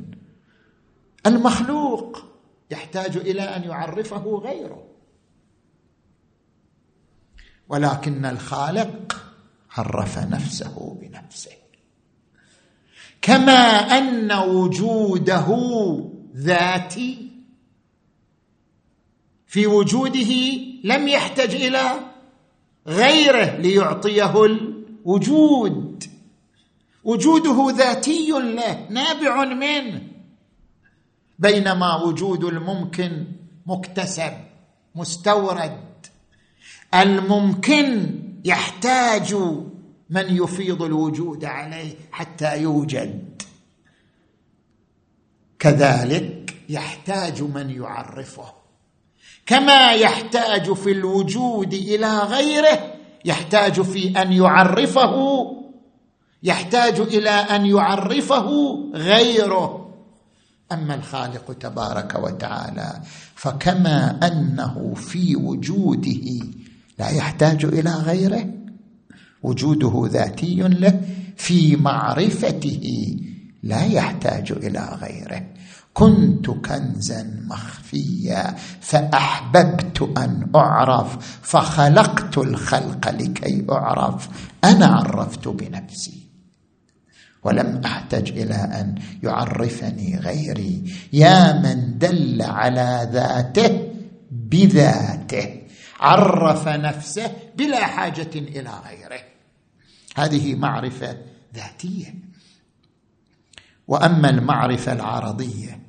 [1.25, 2.25] المخلوق
[2.71, 4.88] يحتاج إلى أن يعرفه غيره.
[7.69, 9.25] ولكن الخالق
[9.71, 11.51] عرف نفسه بنفسه.
[13.21, 15.47] كما أن وجوده
[16.35, 17.29] ذاتي
[19.47, 20.33] في وجوده
[20.83, 21.91] لم يحتج إلى
[22.87, 26.03] غيره ليعطيه الوجود.
[27.03, 30.01] وجوده ذاتي له نابع منه.
[31.39, 33.27] بينما وجود الممكن
[33.65, 34.33] مكتسب
[34.95, 35.88] مستورد
[36.93, 38.15] الممكن
[38.45, 39.35] يحتاج
[40.09, 43.41] من يفيض الوجود عليه حتى يوجد.
[45.59, 48.53] كذلك يحتاج من يعرفه.
[49.45, 52.93] كما يحتاج في الوجود إلى غيره
[53.25, 55.45] يحتاج في أن يعرفه
[56.43, 58.49] يحتاج إلى أن يعرفه
[58.93, 59.89] غيره.
[60.71, 63.01] أما الخالق تبارك وتعالى
[63.35, 66.39] فكما أنه في وجوده
[66.99, 68.45] لا يحتاج إلى غيره.
[69.43, 71.01] وجوده ذاتي له
[71.37, 73.15] في معرفته.
[73.63, 75.45] لا يحتاج إلى غيره.
[75.93, 84.29] كنت كنزا مخفيا فأحببت أن أعرف فخلقت الخلق لكي أعرف.
[84.63, 86.19] أنا عرفت بنفسي.
[87.43, 90.93] ولم احتج إلى أن يعرفني غيري.
[91.13, 93.87] يا من دل على ذاته
[94.31, 95.58] بذاته.
[95.99, 99.21] عرف نفسه بلا حاجة إلى غيره.
[100.15, 101.17] هذه معرفة
[101.55, 102.15] ذاتية.
[103.87, 105.81] وأما المعرفة العرضية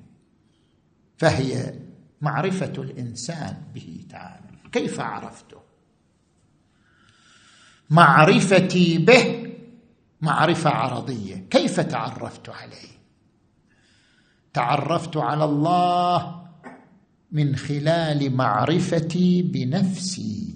[1.18, 1.74] فهي
[2.20, 4.46] معرفة الإنسان به تعالى.
[4.72, 5.60] كيف عرفته؟
[7.90, 9.52] معرفتي به
[10.20, 11.46] معرفة عرضية.
[11.50, 13.00] كيف تعرفت عليه؟
[14.52, 16.39] تعرفت على الله
[17.32, 20.54] من خلال معرفتي بنفسي.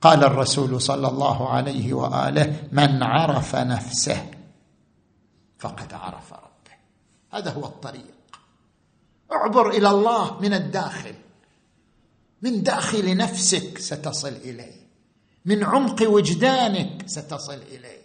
[0.00, 4.30] قال الرسول صلى الله عليه وآله من عرف نفسه
[5.58, 6.76] فقد عرف ربه.
[7.30, 8.14] هذا هو الطريق.
[9.32, 11.14] اعبر إلى الله من الداخل.
[12.42, 14.80] من داخل نفسك ستصل إليه.
[15.44, 18.00] من عمق وجدانك ستصل إليه.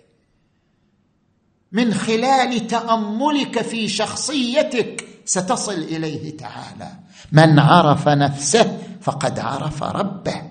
[1.72, 6.92] من خلال تأملك في شخصيتك ستصل إليه تعالى.
[7.32, 10.50] من عرف نفسه فقد عرف ربه.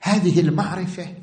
[0.00, 1.14] هذه المعرفة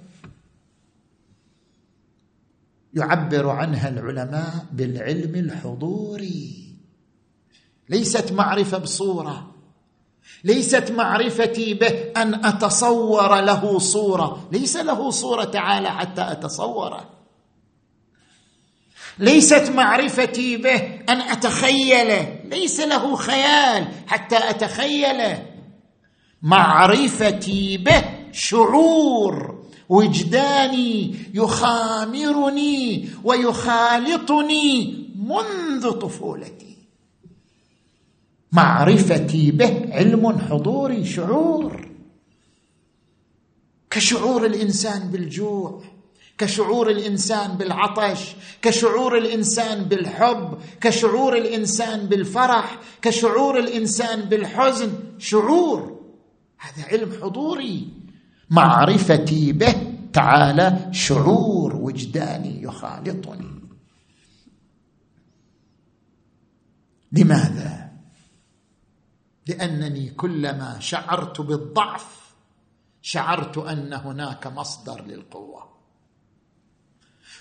[2.93, 6.73] يعبر عنها العلماء بالعلم الحضوري.
[7.89, 9.51] ليست معرفة بصورة.
[10.43, 14.49] ليست معرفتي به أن أتصور له صورة.
[14.51, 17.16] ليس له صورة تعالى حتى أتصوره.
[19.19, 20.75] ليست معرفتي به
[21.09, 25.45] أن اتخيله ليس له خيال حتى اتخيله
[26.41, 29.57] معرفتي به شعور
[29.89, 36.77] وجداني يخامرني ويخالطني منذ طفولتي.
[38.51, 41.87] معرفتي به علم حضوري شعور.
[43.89, 45.83] كشعور الإنسان بالجوع.
[46.37, 54.93] كشعور الإنسان بالعطش كشعور الإنسان بالحب كشعور الإنسان بالفرح كشعور الإنسان بالحزن.
[55.17, 55.99] شعور!
[56.57, 57.87] هذا علم حضوري.
[58.49, 63.61] معرفتي به تعالى شعور وجداني يخالطني.
[67.11, 67.91] لماذا؟
[69.47, 72.33] لأنني كلما شعرت بالضعف
[73.01, 75.76] شعرت أن هناك مصدر للقوة.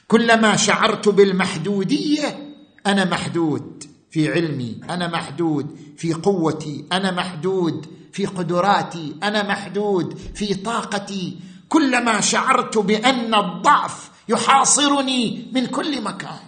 [0.09, 2.55] كلما شعرت بالمحدودية
[2.87, 10.55] أنا محدود في علمي أنا محدود في قوتي أنا محدود في قدراتي أنا محدود في
[10.55, 11.39] طاقتي.
[11.69, 16.41] كلما شعرت بأن الضعف يحاصرني من كل مكان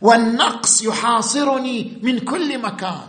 [0.00, 3.08] والنقص يحاصرني من كل مكان.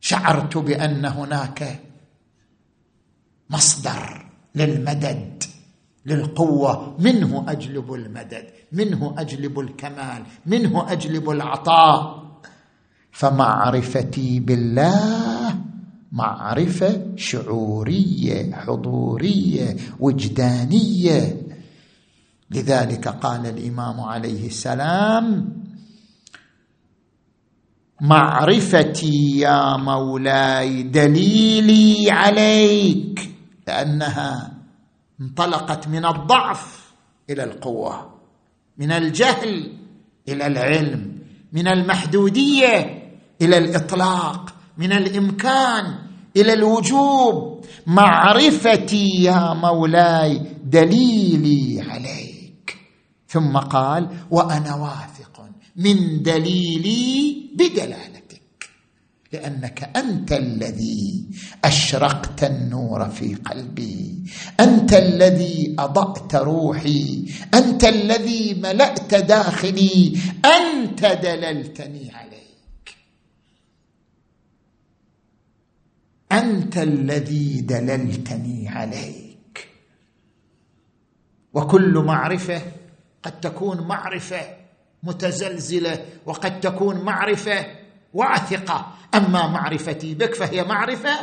[0.00, 1.80] شعرت بأن هناك
[3.50, 5.44] مصدر للمدد.
[6.06, 12.22] للقوة منه أجلب المدد منه أجلب الكمال منه أجلب العطاء.
[13.12, 15.58] فمعرفتي بالله
[16.12, 21.42] معرفة شعورية حضورية وجدانية.
[22.50, 25.52] لذلك قال الإمام عليه السلام
[28.00, 33.30] معرفتي يا مولاي دليلي عليك
[33.66, 34.51] لأنها
[35.22, 36.92] انطلقت من الضعف
[37.30, 38.14] إلى القوة
[38.78, 39.72] من الجهل
[40.28, 41.18] إلى العلم
[41.52, 43.02] من المحدودية
[43.42, 45.98] إلى الإطلاق من الإمكان
[46.36, 47.64] إلى الوجوب.
[47.86, 52.78] معرفتي يا مولاي دليلي عليك.
[53.28, 55.46] ثم قال وأنا واثق
[55.76, 58.11] من دليلي بدلالتك
[59.32, 61.24] لأنك أنت الذي
[61.64, 64.24] أشرقت النور في قلبي.
[64.60, 67.32] أنت الذي أضأت روحي.
[67.54, 70.18] أنت الذي ملأت داخلي.
[70.44, 72.32] أنت دللتني عليه
[76.32, 79.68] أنت الذي دللتني عليك.
[81.54, 82.62] وكل معرفة
[83.22, 84.40] قد تكون معرفة
[85.02, 87.81] متزلزلة وقد تكون معرفة
[88.14, 88.92] واثقة.
[89.14, 91.18] أما معرفتي بك فهي معرفة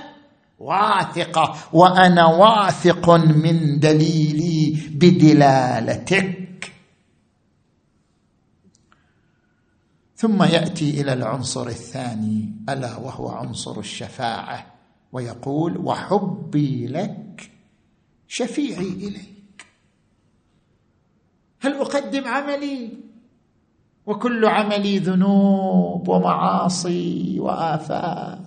[0.60, 1.56] واثقة.
[1.74, 6.72] وأنا واثق من دليلي بدلالتك.
[10.16, 14.66] ثم يأتي إلى العنصر الثاني ألا وهو عنصر الشفاعة
[15.12, 17.52] ويقول وحبي لك
[18.28, 19.66] شفيعي إليك.
[21.62, 23.09] هل أقدم عملي؟
[24.06, 28.40] وكل عملي ذنوب ومعاصي وآفات.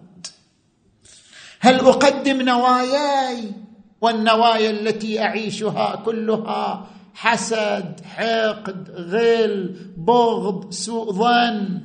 [1.61, 3.53] هل أقدم نواياي
[4.01, 11.81] والنوايا التي أعيشها كلها حسد حقد غل بغض سوء ظن؟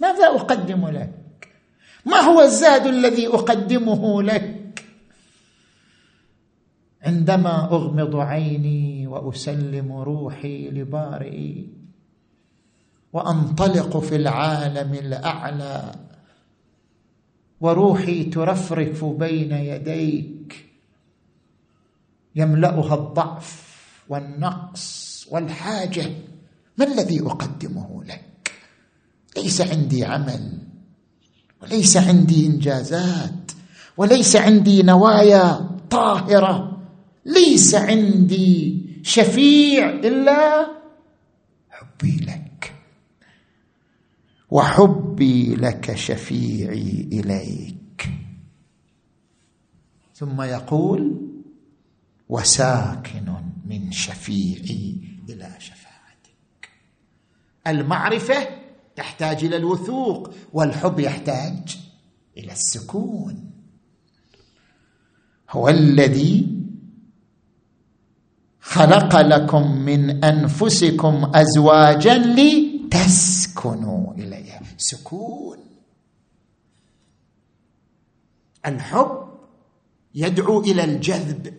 [0.00, 1.48] ماذا أقدم لك؟
[2.06, 4.84] ما هو الزاد الذي أقدمه لك؟
[7.02, 11.83] عندما أغمض عيني وأسلم روحي لبارئي
[13.14, 15.94] وأنطلق في العالم الأعلى
[17.60, 20.66] وروحي ترفرف بين يديك.
[22.36, 23.64] يملأها الضعف
[24.08, 26.10] والنقص والحاجة.
[26.78, 28.52] ما الذي أقدمه لك؟
[29.36, 30.58] ليس عندي عمل
[31.62, 33.52] وليس عندي إنجازات
[33.96, 36.80] وليس عندي نوايا طاهرة.
[37.24, 40.66] ليس عندي شفيع إلا
[41.70, 42.23] حبي
[44.54, 48.10] وحبي لك شفيعي إليك.
[50.14, 51.20] ثم يقول
[52.28, 53.34] وساكن
[53.66, 54.94] من شفيعي
[55.28, 56.68] إلى شفاعتك.
[57.66, 58.48] المعرفة
[58.96, 61.78] تحتاج إلى الوثوق والحب يحتاج
[62.36, 63.50] إلى السكون.
[65.50, 66.46] هو الذي
[68.60, 72.16] خلق لكم من أنفسكم أزواجا
[73.54, 75.58] لتسكنوا اليها سكون.
[78.66, 79.28] الحب
[80.14, 81.54] يدعو إلى الجذب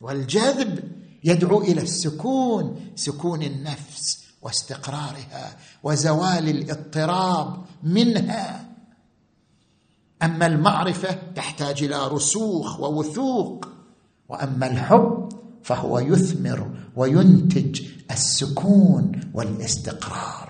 [0.00, 0.92] والجذب
[1.24, 8.70] يدعو إلى السكون سكون النفس واستقرارها وزوال الاضطراب منها.
[10.22, 13.68] أما المعرفة تحتاج إلى رسوخ ووثوق
[14.28, 15.28] وأما الحب
[15.62, 20.49] فهو يثمر وينتج السكون والاستقرار.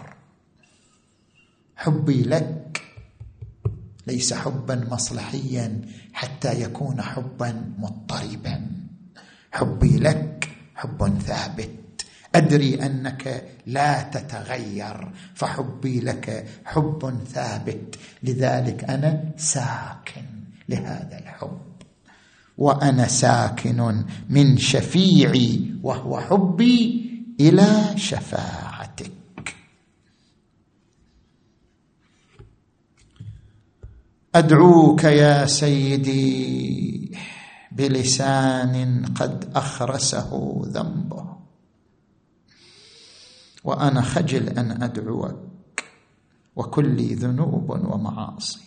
[1.80, 2.82] حبي لك.
[4.06, 5.80] ليس حبا مصلحيا
[6.12, 8.66] حتى يكون حبا مضطربا.
[9.52, 12.04] حبي لك حب ثابت.
[12.34, 17.98] أدري أنك لا تتغير فحبي لك حب ثابت.
[18.22, 20.26] لذلك أنا ساكن
[20.68, 21.60] لهذا الحب.
[22.58, 27.10] وأنا ساكن من شفيعي وهو حبي
[27.40, 29.19] إلى شفاعتك.
[34.34, 37.16] أدعوك يا سيدي
[37.72, 41.36] بلسان قد أخرسه ذنبه.
[43.64, 45.82] وأنا خجل أن أدعوك
[46.56, 48.60] وكلي ذنوب ومعاصي.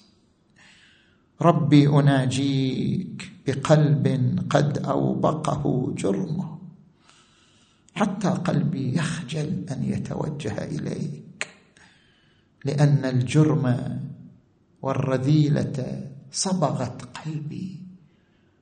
[1.42, 4.08] ربي أناجيك بقلب
[4.50, 6.60] قد أوبقه جرمه
[7.96, 11.48] حتى قلبي يخجل أن يتوجه إليك.
[12.66, 14.00] لأن الجرم
[14.84, 17.80] والرذيلة صبغت قلبي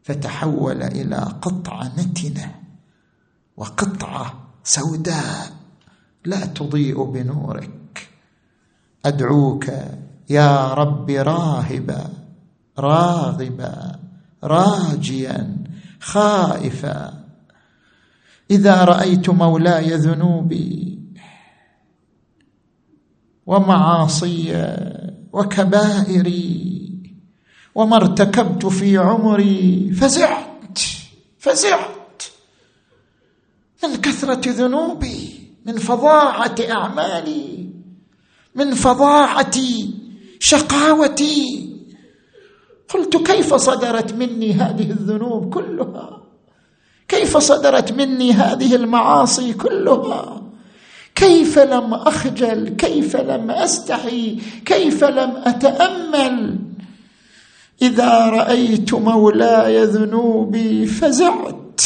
[0.03, 2.55] فتحول إلى قطعه نتنة
[3.57, 5.51] وقطعه سوداء
[6.25, 8.09] لا تضيء بنورك.
[9.05, 9.65] أدعوك
[10.29, 12.09] يا رب راهبا
[12.79, 13.99] راغبا
[14.43, 15.57] راجيا
[15.99, 17.23] خائفا.
[18.51, 20.99] إذا رأيت مولاي ذنوبي
[23.45, 24.51] ومعاصي
[25.33, 26.81] وكبائري
[27.75, 30.79] وما ارتكبت في عمري فزعت
[31.39, 32.23] فزعت.
[33.83, 37.69] من كثرة ذنوبي من فظاعة أعمالي
[38.55, 39.57] من فظاعة
[40.39, 41.69] شقاوتي.
[42.89, 46.21] قلت كيف صدرت مني هذه الذنوب كلها؟
[47.07, 50.40] كيف صدرت مني هذه المعاصي كلها؟
[51.21, 56.59] كيف لم أخجل؟ كيف لم أستحي؟ كيف لم أتأمل؟
[57.81, 61.81] إذا رأيت مولاي ذنوبي فزعت.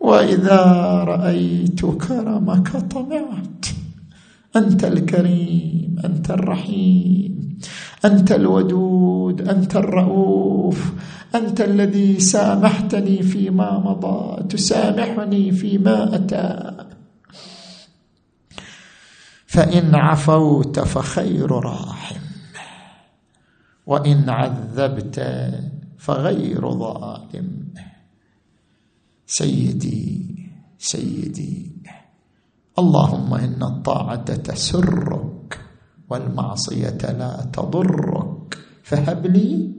[0.00, 0.62] وإذا
[1.06, 3.66] رأيت كرمك طمعت.
[4.56, 7.58] أنت الكريم أنت الرحيم
[8.04, 10.92] أنت الودود أنت الرؤوف
[11.34, 16.72] أنت الذي سامحتني فيما مضى تسامحني فيما أتى.
[19.52, 22.20] فإن عفوت فخير راحم.
[23.86, 25.16] وإن عذبت
[25.98, 27.74] فغير ظالم.
[29.26, 30.36] سيدي
[30.78, 31.72] سيدي
[32.78, 35.60] اللهم إن الطاعة تسرك
[36.10, 39.70] والمعصية لا تضرك فهب لي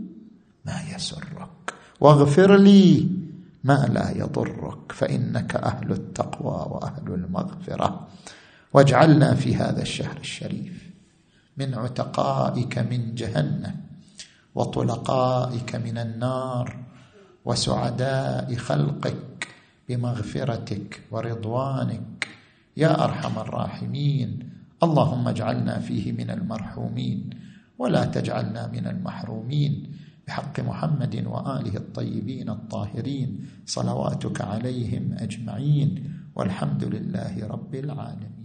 [0.66, 3.10] ما يسرك واغفر لي
[3.64, 8.08] ما لا يضرك فإنك أهل التقوى وأهل المغفرة.
[8.74, 10.90] واجعلنا في هذا الشهر الشريف
[11.58, 13.76] من عتقائك من جهنم
[14.56, 16.78] وطلقائك من النار
[17.46, 19.48] وسعداء خلقك
[19.90, 22.28] بمغفرتك ورضوانك.
[22.78, 24.50] يا أرحم الراحمين
[24.84, 27.30] اللهم اجعلنا فيه من المرحومين
[27.78, 29.94] ولا تجعلنا من المحرومين.
[30.28, 38.43] بحق محمد وآله الطيبين الطاهرين صلواتك عليهم أجمعين والحمد لله رب العالمين.